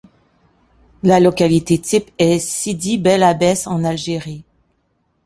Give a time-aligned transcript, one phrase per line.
[1.03, 4.43] La localité type est Sidi Bel Abbès, en Algérie.